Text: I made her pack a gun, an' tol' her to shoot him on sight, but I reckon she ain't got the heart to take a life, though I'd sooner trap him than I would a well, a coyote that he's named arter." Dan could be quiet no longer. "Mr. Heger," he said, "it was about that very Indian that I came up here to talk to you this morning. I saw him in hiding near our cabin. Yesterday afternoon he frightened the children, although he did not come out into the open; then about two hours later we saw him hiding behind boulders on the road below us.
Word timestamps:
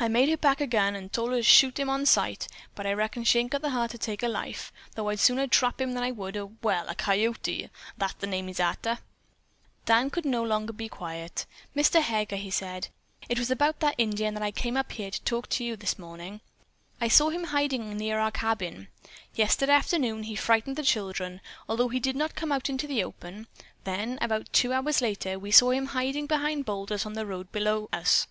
I 0.00 0.08
made 0.08 0.30
her 0.30 0.38
pack 0.38 0.62
a 0.62 0.66
gun, 0.66 0.96
an' 0.96 1.10
tol' 1.10 1.28
her 1.32 1.36
to 1.36 1.42
shoot 1.42 1.78
him 1.78 1.90
on 1.90 2.06
sight, 2.06 2.48
but 2.74 2.86
I 2.86 2.94
reckon 2.94 3.22
she 3.22 3.38
ain't 3.38 3.50
got 3.50 3.60
the 3.60 3.68
heart 3.68 3.90
to 3.90 3.98
take 3.98 4.22
a 4.22 4.26
life, 4.28 4.72
though 4.94 5.10
I'd 5.10 5.20
sooner 5.20 5.46
trap 5.46 5.78
him 5.78 5.92
than 5.92 6.02
I 6.02 6.10
would 6.10 6.36
a 6.36 6.46
well, 6.46 6.88
a 6.88 6.94
coyote 6.94 7.68
that 7.98 8.14
he's 8.22 8.28
named 8.30 8.58
arter." 8.58 9.00
Dan 9.84 10.08
could 10.08 10.24
be 10.24 10.30
quiet 10.30 10.32
no 10.32 10.42
longer. 10.42 10.72
"Mr. 11.76 12.00
Heger," 12.00 12.36
he 12.36 12.50
said, 12.50 12.88
"it 13.28 13.38
was 13.38 13.50
about 13.50 13.80
that 13.80 13.96
very 13.98 14.04
Indian 14.08 14.32
that 14.32 14.42
I 14.42 14.52
came 14.52 14.74
up 14.74 14.90
here 14.92 15.10
to 15.10 15.20
talk 15.20 15.50
to 15.50 15.64
you 15.66 15.76
this 15.76 15.98
morning. 15.98 16.40
I 16.98 17.08
saw 17.08 17.28
him 17.28 17.42
in 17.42 17.48
hiding 17.48 17.94
near 17.94 18.18
our 18.20 18.30
cabin. 18.30 18.88
Yesterday 19.34 19.72
afternoon 19.74 20.22
he 20.22 20.34
frightened 20.34 20.76
the 20.76 20.82
children, 20.82 21.42
although 21.68 21.88
he 21.88 22.00
did 22.00 22.16
not 22.16 22.34
come 22.36 22.52
out 22.52 22.70
into 22.70 22.86
the 22.86 23.04
open; 23.04 23.48
then 23.84 24.16
about 24.22 24.50
two 24.54 24.72
hours 24.72 25.02
later 25.02 25.38
we 25.38 25.50
saw 25.50 25.72
him 25.72 25.88
hiding 25.88 26.24
behind 26.26 26.64
boulders 26.64 27.04
on 27.04 27.12
the 27.12 27.26
road 27.26 27.52
below 27.52 27.90
us. 27.92 28.26